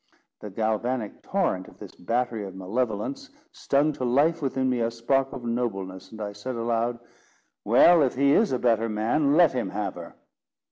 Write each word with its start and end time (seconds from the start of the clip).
The 0.39 0.49
galvanic 0.49 1.21
torrent 1.21 1.67
of 1.67 1.77
this 1.77 1.93
battery 1.93 2.43
of 2.45 2.55
malevolence 2.55 3.29
stung 3.51 3.93
to 3.93 4.03
life 4.03 4.41
within 4.41 4.67
me 4.67 4.79
a 4.79 4.89
spark 4.89 5.31
of 5.31 5.43
nobleness, 5.45 6.11
and 6.11 6.19
I 6.19 6.31
said 6.33 6.55
aloud, 6.55 6.97
"Well, 7.63 8.01
if 8.01 8.15
he 8.15 8.31
is 8.33 8.51
a 8.51 8.57
better 8.57 8.89
man, 8.89 9.37
let 9.37 9.51
him 9.53 9.69
have 9.69 9.93
her." 9.93 10.15